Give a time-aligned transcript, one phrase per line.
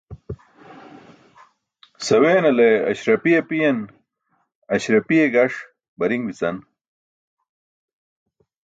[2.05, 3.79] Saweenale ásrapi apiyen,
[4.73, 5.53] aśrapiye gaṣ
[5.97, 6.57] bari̇n bi̇can.